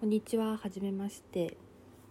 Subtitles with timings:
[0.00, 1.56] こんにちは、はじめまして。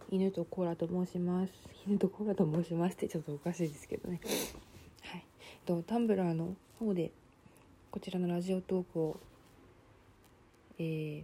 [0.09, 1.53] 犬とコーラと申します。
[1.85, 4.19] 犬とコーラと申しますってちょっとおかしいですけどね。
[5.03, 5.25] はい。
[5.65, 7.11] とタンブラーの方で
[7.91, 9.19] こちらのラジオトークを、
[10.79, 11.23] えー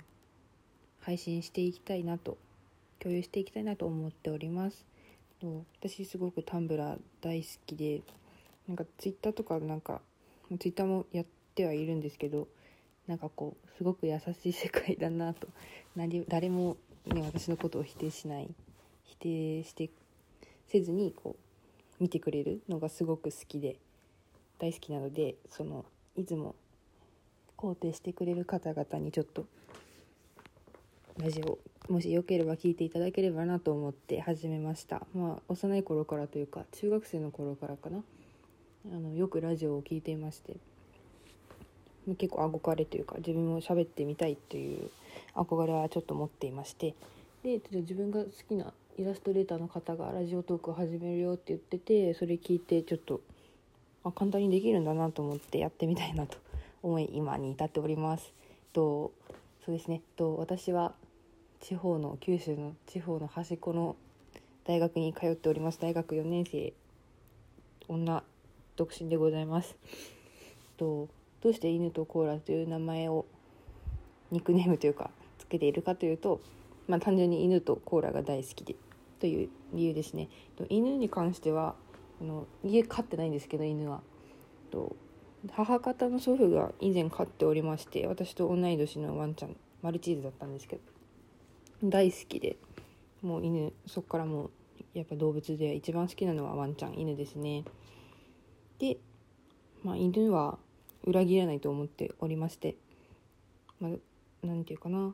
[0.99, 2.37] 配信していきたいなと
[2.99, 4.85] 共有していきたいなと思っております。
[5.41, 8.01] と私すごくタンブラー大好きで、
[8.67, 10.01] なんかツイッターとかなんか
[10.59, 12.47] ツイッターもやってはいるんですけど。
[13.09, 15.47] なんかこうすごく優しい世界だなと。
[15.97, 18.53] 何誰も、ね、私のことを否定しない。
[19.03, 19.89] 否定して
[20.67, 21.35] せずにこ
[21.99, 23.77] う見てくれるのがすごく好きで
[24.59, 26.53] 大好きなのでそのいつも
[27.57, 29.47] 肯定してくれる方々にちょっと
[31.17, 31.57] ラジオ
[31.91, 35.07] もしよければ聞いていただければなと思って始めました。
[35.15, 38.03] まあ幼い頃からというか中学生の頃からかな。
[38.93, 40.57] あのよくラジオを聞いていまして。
[42.15, 44.89] 結構憧れというか自分も喋ってみたいという
[45.35, 46.95] 憧れはちょっと持っていまして
[47.43, 53.21] でちょっと自分が好きなイラストレーターの方がラジオトークを始めるよって言っててそれ聞いてちょっと
[54.03, 56.37] あ簡単にできるんだなと思ってやってみたいなと
[56.83, 58.33] 思い今に至っております。
[58.73, 59.11] と
[59.65, 60.93] そうですねと私は
[61.59, 63.95] 地方の九州の地方の端っこの
[64.65, 66.73] 大学に通っております大学4年生
[67.87, 68.23] 女
[68.75, 69.75] 独身でございます。
[70.77, 71.09] と
[71.41, 73.25] どうして犬とコーラという名前を
[74.31, 76.41] ニックネームというかつけているかというと、
[76.87, 78.75] まあ、単純に犬とコーラが大好きで
[79.19, 80.29] という理由ですね。
[80.69, 81.75] 犬に関しては
[82.21, 84.01] あの家飼ってないんですけど犬は。
[84.71, 84.95] と
[85.51, 90.81] 母方の祖父が以前飼っておりまして私と同い年のワンちゃんマルチーズだったんですけど
[91.83, 92.57] 大好きで
[93.21, 94.51] もう犬そっからもう
[94.93, 97.63] やっぱ動物で一番好きなのはワンちゃん犬ですね。
[98.79, 98.97] で、
[99.83, 100.57] まあ、犬は
[101.05, 102.75] 裏切らないと思っておりまして
[103.79, 103.91] まあ
[104.45, 105.13] なんていうかな。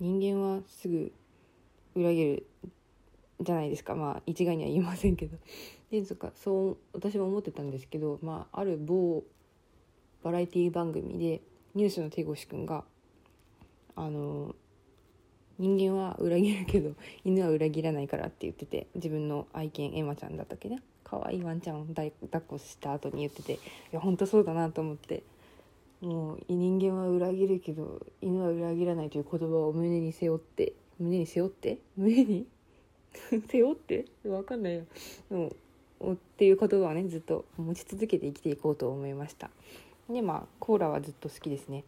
[0.00, 1.12] 人間はすぐ
[1.94, 2.46] 裏切る
[3.40, 3.94] じゃないですか。
[3.94, 5.36] まあ一概には言いませんけど。
[5.90, 9.24] でそっかそう私も思ってたんですけど、まあ、ある某
[10.22, 11.42] バラエティ番組で
[11.74, 12.84] ニュースの手越くんが
[13.94, 14.54] あの
[15.58, 16.94] 人間は裏切るけど
[17.24, 20.82] 犬は裏切らないからって言ってて自分の愛犬エマちゃんだったっけね。
[21.12, 22.12] 可愛いワンちゃんを抱っ
[22.48, 23.58] こした後に言っててい
[23.92, 25.22] や本当そうだなと思って。
[26.00, 31.78] もう人間は裏切るけど犬は裏切らないという言葉を胸に背負って胸に背負って？
[31.96, 32.46] 胸に？
[33.48, 34.06] 背負って？
[34.24, 34.84] 分かんないよ。
[35.30, 35.52] も
[36.00, 39.48] うっていう言葉をねずっと持ち続けて生きていこうと思いました。
[40.10, 41.84] でまあコーラはずっと好きですね。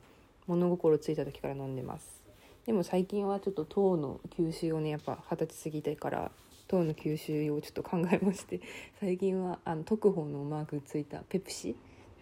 [0.46, 2.22] 物心ついた時から飲んでます。
[2.66, 6.30] でも最近はちょっと糖の吸収をねやっぱ二十歳過ぎてから
[6.68, 8.60] 糖の吸収をちょっと考えまして
[9.00, 11.76] 最近はあの特保のマークついたペプシ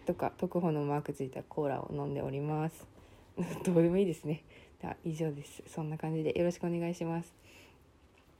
[0.05, 2.85] とか特保のマークついたコーラを飲んでおります。
[3.63, 4.43] どうでもいいですね。
[4.81, 5.63] では以上です。
[5.67, 7.33] そんな感じでよろしくお願いします。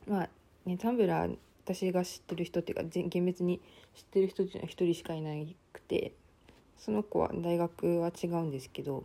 [0.08, 0.30] まあ
[0.66, 3.62] ねタンブラー私が知ってる人っていうか厳密に
[3.96, 5.31] 知ってる人っていうのは一人しかいな
[5.72, 6.12] くて
[6.78, 9.03] その子は大学は違うんですけど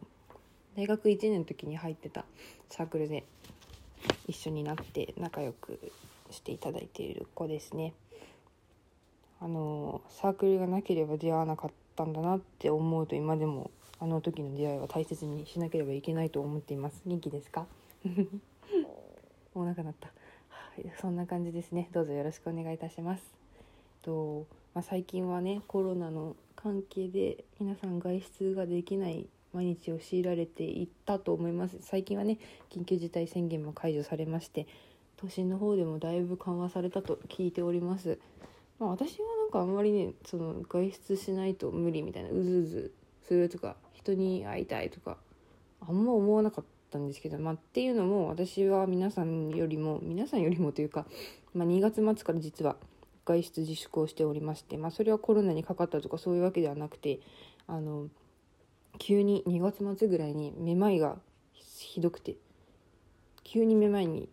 [0.76, 2.24] 大学1年の時に入ってた
[2.68, 3.24] サークルで
[4.26, 5.78] 一緒になって仲良く
[6.30, 7.94] していただいている子ですね。
[9.40, 17.02] あのサークルがなければ出会わなかったんだなって思うと今でもあの時の出会いは大切にしなければいけないと思っています。
[17.06, 17.66] 元気ですか？
[19.54, 20.08] お腹鳴った、
[20.48, 21.88] はい、そんな感じですね。
[21.92, 23.22] どうぞよろしくお願いいたします。
[24.02, 31.78] と、まあ、最近はねコロナの関係で皆さん外出ができない毎日を強いられていったと思います。
[31.80, 32.38] 最近はね
[32.70, 34.66] 緊急事態宣言も解除されまして
[35.18, 38.18] 都心の方でもだいぶ緩和されたと聞いております。
[38.78, 42.92] まあ私はなんかあんまりねその外出しないと無理みたいなうずうず
[43.26, 45.16] するとか人に会いたいとか
[45.80, 51.06] あんま思わなかったんですけどまあっていうのも私は皆さんよりも皆さんよりもというか、
[51.54, 52.76] まあ、2月末から実は
[53.24, 57.20] 外出自粛をしておりましてまあそれはコロナにかかったとかそういうわけではなくて
[57.66, 58.06] あの
[58.98, 61.16] 急に2月末ぐらいにめまいが
[61.52, 62.36] ひどくて
[63.44, 64.28] 急にめまいに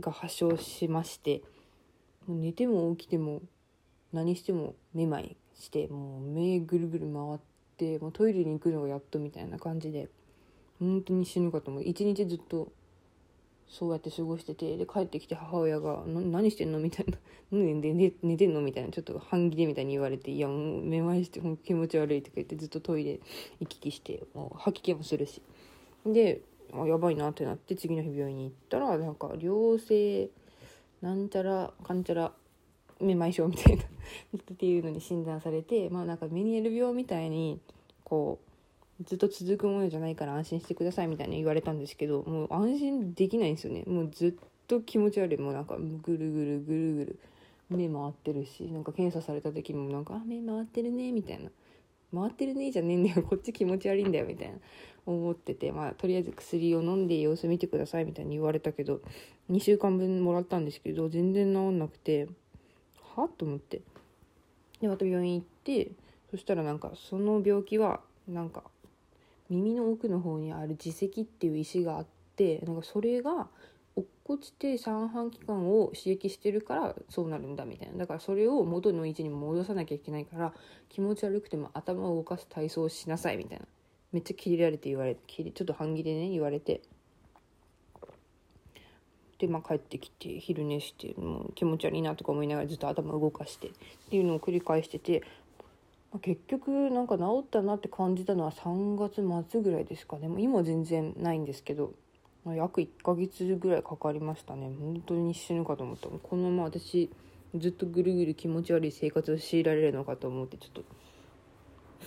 [0.00, 1.42] が発症しまして
[2.28, 3.42] 寝ても起きても
[4.12, 7.38] 何してもめまいしてもう目ぐるぐる回っ
[7.76, 10.08] てもうトイレに行くのがやっとみたいな感じで
[10.78, 12.68] 本当に死ぬかと思う一日ずっと
[13.68, 17.18] そうやって過ごしててで帰ってきて母親が「何してんの?」みたいな
[17.50, 23.20] 「寝寝寝てんの?」みたいなちょっと半切れみたいに言われて「いやもうめまいして気持ち悪い」とか言ってずっとトイレ
[23.60, 25.42] 行き来してもう吐き気もするし
[26.04, 26.42] で
[26.72, 30.28] あやばいなってなって次の日病院に行ったらなんか良性
[31.02, 32.32] なんちゃらかんちゃら
[33.00, 37.60] めまい症みたいなっていうのに診断されてまあなんかメニエル病みたいに
[38.04, 38.38] こ
[39.00, 43.84] うずっと続くものじゃないから安心してくださいみたいに言われたんですけどもう安心できないんですよね。
[43.86, 44.34] もうずっ
[44.66, 45.38] と気持ち悪い。
[45.38, 47.18] もうなんかぐるぐるぐるぐる
[47.68, 51.50] 目回ってるしなんか検査された時もなんか「あ目回ってるね」みたいな
[52.14, 53.22] 「回ってるね」じゃねえんだよ。
[53.22, 54.56] こっち気持ち悪いんだよみたいな。
[55.06, 59.00] 思っててまあとりあえず薬を飲んで様子見てくださいみたいに言われたけど
[59.50, 62.28] 2週間分もらったんですけど全然治んなくて
[63.16, 63.80] はと思って。
[64.80, 65.92] でまた病院行って
[66.30, 68.62] そしたらなんかその病気はなんか
[69.48, 72.06] 耳の奥の方にある耳石っていう石があっ
[72.36, 73.48] てなんかそれが
[73.94, 77.96] 落っこちて三半規管を刺激してるからそうなるんだみたいな。
[77.96, 80.52] だからそれを元の位置に戻さなきゃいけないから
[80.90, 83.66] 気持ち悪くても頭を動かす体操をしなさいみたいな。
[84.12, 86.82] めっちゃキレられて言われてちょっと半切れね言われて。
[89.38, 93.70] でまあ帰ってきて昼寝してもう気持ち悪いなとか思いながらずっと頭動かしてっ
[94.08, 95.22] ていうのを繰り返してて
[96.10, 99.16] まあ結局なんか治ったなって感じたのは3月
[99.50, 100.28] 末ぐらいですかね。
[100.28, 101.92] もう今全然ないんですけど
[102.46, 104.70] 約1ヶ月ぐらいかかりましたね。
[104.80, 106.08] 本当に死ぬかと思った。
[106.08, 107.10] このまま私
[107.54, 110.82] ずっとぐるぐる気持ち悪い生活を強いられるのかと思ってちょっと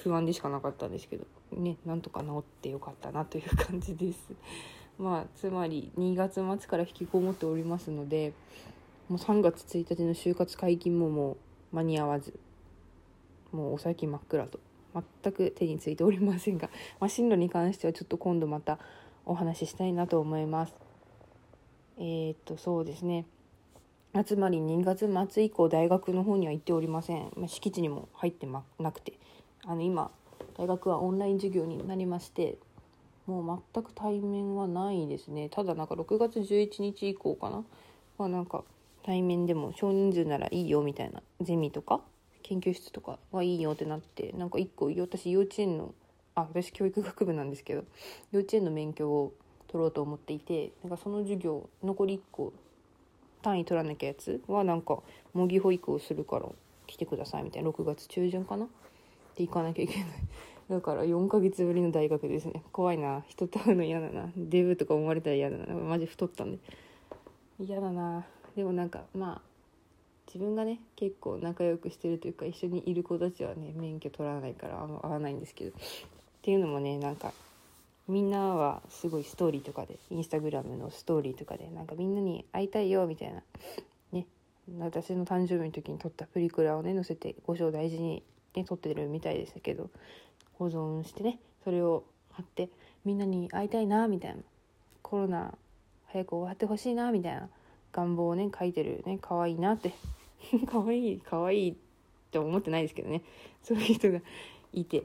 [0.03, 4.33] 不安でしかなかったんですけどねなんとか治ってよかったなという感じです。
[4.97, 8.33] まあつまり2月末から引きこもっておりますので
[9.07, 11.37] もう3月1日の就活解禁もも
[11.73, 12.37] う間に合わず
[13.51, 14.59] もうお先真っ暗と
[15.23, 16.69] 全く手についておりませんが、
[16.99, 18.79] まあ、進路に関してはちょっと今度また
[19.25, 20.73] お話ししたいなと思います。
[21.97, 23.25] えー、っとそうですね。
[24.25, 29.13] つまり2月末以降大学の方には行っておりません、まあ、敷地にも入ってまなくて。
[29.65, 30.11] あの今
[30.57, 32.57] 大学はオンライン授業になりまして
[33.27, 35.49] もう全く対面はないですね。
[35.49, 37.63] ただなんか6月11日以降かな？
[38.17, 38.63] まあなんか
[39.03, 42.01] 対面でも少人数ならいいよみたいなゼミとか
[42.41, 45.93] 研究室とかはいいよってなってなんか1個私幼稚園の
[46.35, 47.83] あ私教育学部なんですけど
[48.31, 49.33] 幼稚園の免許を
[49.67, 52.53] 取ろうと思っていてなんかその授業残り1個
[53.41, 54.99] 単位取らなきゃやつはなんか
[55.33, 56.47] 模擬保育をするから
[56.87, 58.67] 来てくださいみたいな6月中旬かな？
[59.39, 60.07] って行かなきゃいけない。
[60.69, 62.63] だから4ヶ月ぶりの大学ですね。
[62.71, 63.23] 怖いな。
[63.27, 64.29] 人と会うの嫌だな。
[64.35, 65.73] デブとか思われたら嫌だな。
[65.73, 66.59] マジ太ったんで。
[67.59, 68.25] 嫌だな。
[68.55, 69.41] でもなんかまあ
[70.27, 75.71] 自分がね結構仲良くしてるというか一緒にいる子たちはね免許取らないからあんま合わないんですけど。
[75.71, 75.73] っ
[76.41, 77.33] ていうのもねなんか
[78.07, 83.41] みんなはすごいストーリーとかでインスタグラムのストーリーとかでなんかみんなに会いたいよみたいな。
[84.11, 84.25] ね。
[84.79, 88.23] 私の誕生日の時に撮ったプリクラをね載せてご賞大事に
[88.55, 89.89] ね、撮ってるみたいですけど
[90.53, 92.69] 保存してねそれを貼って
[93.05, 94.41] みんなに会いたいなみたいな。
[95.01, 95.53] コロナ
[96.07, 97.49] 早く終わってほしいなみたいな。
[97.91, 99.93] 願望をね書いてるね可愛いなって。
[100.67, 101.75] 可愛い可愛いっ
[102.31, 103.23] て思ってないですけどね。
[103.63, 104.19] そういう人が
[104.73, 105.03] いて。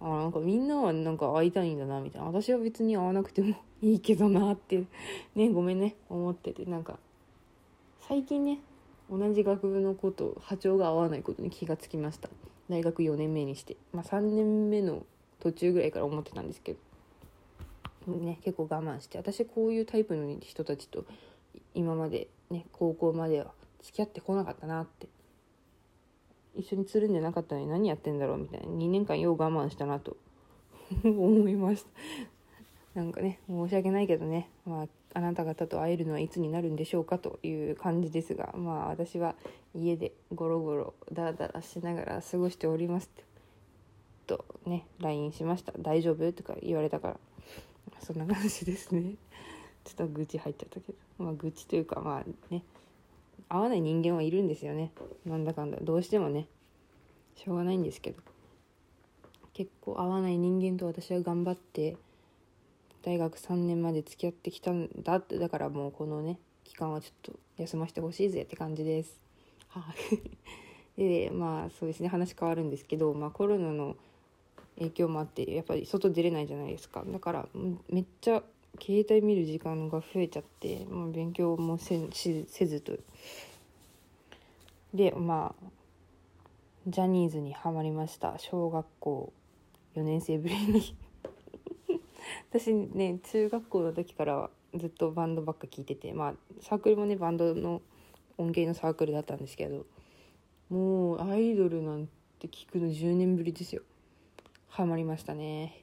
[0.00, 2.26] あなんかみんなはなんか会いたいんだなみたいな。
[2.26, 4.82] 私は別に会わなくてもいいけどなって
[5.34, 6.64] ねごめんね思ってて。
[6.64, 6.98] なんか
[8.00, 8.58] 最近ね
[9.10, 12.30] 同じ学部の子と波長が合わないことに気がつきました。
[12.72, 15.04] 大学4年目にして、まあ、3年目の
[15.40, 16.74] 途中ぐらいから思ってたんですけ
[18.06, 21.04] ど、ね、結構我慢して私こういうタイプの人たちと
[21.74, 23.52] 今までね高校までは
[23.82, 25.08] 付き合ってこなかったなって
[26.54, 30.16] 一緒につるんでなかったのに何やってんだろうみたいな2年間よう我慢したなと
[31.04, 31.84] 思いまし
[32.94, 33.00] た。
[33.00, 39.34] なんかね申し訳ないけどねまああなた方と会えるのはいつになるんでしょうかという感じですがまあ私は
[39.74, 43.10] 家でゴロゴロダラダラしながら過ごしております
[44.26, 47.16] とね LINE しました「大丈夫?」とか言われたから
[48.00, 49.14] そんな感じですね。
[49.84, 50.98] ちょっと愚痴入っちゃったけど。
[51.18, 52.64] まあ愚痴というかまあね
[53.48, 54.92] 合わない人間はいるんですよね。
[55.24, 55.78] なんだかんだ。
[55.80, 56.48] どうしてもね
[57.36, 58.22] しょうがないんですけど。
[59.52, 61.96] 結構合わない人間と私は頑張って
[63.02, 69.20] 大学3年まで付き合ってきたんだってだからもうこのね期間はちょっと休ませてほしいぜって感じです。
[69.68, 69.82] は
[70.96, 73.96] い、 でまあそうですね話変わるんですけど、まあ、コロナの
[74.78, 77.04] 影響もあってやっぱり外出れないじゃないですか。
[77.06, 77.48] だから
[77.88, 78.42] めっちゃ
[78.80, 82.98] 携帯見る時間が増えちゃって、まあ、勉強もせせずと。
[84.94, 85.70] でまあ
[86.86, 88.38] ジャニーズにはまりました。
[88.38, 89.32] 小学校
[89.94, 90.96] 4年生ぶりに。
[92.52, 97.80] 私ね中学校の時からずっとバンドばっか聴いててまあサークルもねバンドの
[98.36, 99.86] 音源のサークルだったんですけど
[100.68, 102.06] もうアイドルなん
[102.38, 103.82] て聞くの10年ぶりですよ。
[104.68, 105.82] ハマりましたね。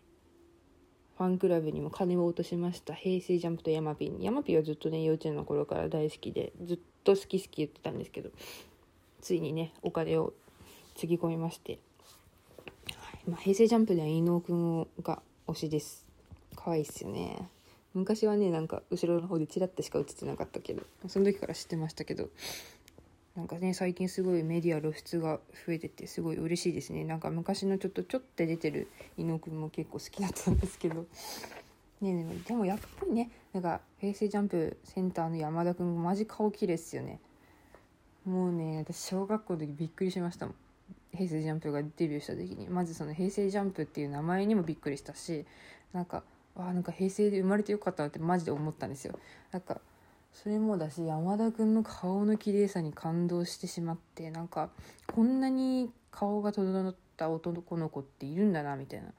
[1.18, 2.94] ファンクラブにも金を落としました。
[2.94, 4.22] 平成ジャンプとヤマピン。
[4.22, 8.30] ヤマピンはずっとね幼稚園の頃から大好きでずっと好き好き言ってたんですけど
[9.22, 10.34] ついにねお金を
[10.96, 11.80] つぎ込みまして、
[12.96, 13.30] はい。
[13.30, 16.09] まあ、平成ジャンプでは伊野尾くんが推しです。
[16.64, 17.48] 可愛いっすよね。
[17.94, 22.30] 昔はねなんか後ろの方でチラッとしか映ってなかったけどその時から知ってましたけど
[23.36, 27.06] なんかね最近すごいメディア露出が増えててすごい嬉しいですね。
[27.06, 31.06] なんか昔のちょっとちょって出てる伊野くんも結構好きだったんですけど。
[32.02, 37.20] ねでもやっぱりねなんか平成ジャンプセンターの山田くんマジ顔綺麗っすよね。
[38.26, 40.56] もうね私小学校の時びっくりしましたもん。
[41.12, 42.68] 平成ジャンプがデビューした時に。
[42.68, 45.46] まずその平成ジャンプっていう名前にもびっくりしたし
[45.94, 46.24] なんか
[46.68, 49.18] あなんか平成で生まれてよかったなってマジで思ったんですよ。
[49.52, 49.80] なんか
[50.34, 54.70] それもだし山田君の顔の綺麗さに感動してしまってなんか
[55.08, 59.10] こんなに顔が整った男の子っているんだなみたいな。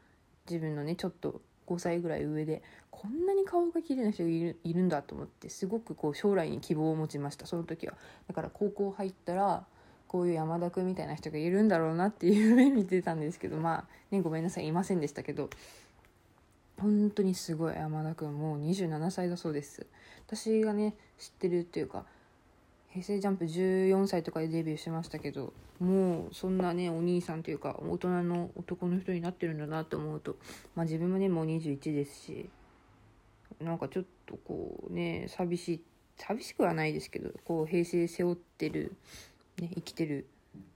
[0.48, 7.94] 自分のねちょっと5歳ぐらい上でこんなに顔が綺麗な人がいるいるんだと思ってすごくこう将来に希望を持ちましたその時は。
[8.26, 9.64] だから高校入ったら
[10.08, 15.50] こういう山田君みたいな人がいるんだろうなっていう夢見てたんですけどまあねごめんなさいいませんでしたけど。
[16.80, 19.86] 本当にすごい山田君もう27歳だそうです。
[20.26, 22.04] 私がね知ってるっていうか
[22.90, 30.36] 平成ジャンプ14歳とかでデビューしましたけどもうそんなねお兄さんというか大人の男の人になってるんだなと思うと、
[30.74, 32.50] まあ、自分もねもう21ですし
[33.60, 35.80] なんかちょっとこうね寂しい
[36.16, 38.94] 寂しくはないですけどこう平成背負ってる、
[39.58, 40.26] ね、生きてる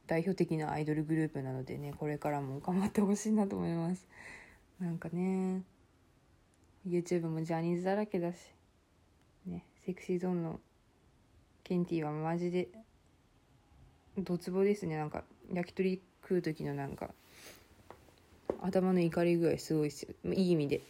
[0.06, 4.06] 代表的なアイドルグループなのでねこれからも頑張ってほしいなと思います。
[4.80, 5.62] なんかね
[6.86, 8.36] YouTube もジャニーズだらけだし。
[9.46, 10.60] ねセクシーゾーンの
[11.62, 12.68] ケンティはマジで
[14.18, 14.96] ドツボですね。
[14.96, 17.10] なんか焼き鳥食う時のなんか
[18.62, 20.32] 頭の怒り具合すごいですよ。
[20.32, 20.82] いい意味で。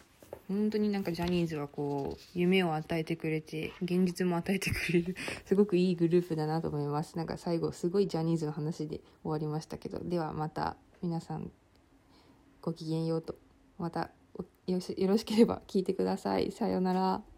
[0.47, 7.17] 本当になんかジャニーズはこう夢を与えてくれて現実も与えてくれる すごくいいグループだなと思います。
[7.17, 9.99] なんか最後すごいジャニーズの話で終わりましたけど。
[9.99, 11.51] ではまた皆さん
[12.61, 13.35] ごきげんようと。
[13.77, 14.11] また。
[14.67, 16.51] よろしければ聞いてください。
[16.51, 17.34] さようなら。